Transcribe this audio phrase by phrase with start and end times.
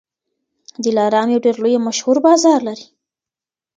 [0.83, 2.85] دلارام یو ډېر لوی او مشهور بازار لري.